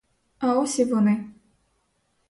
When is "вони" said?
0.93-1.15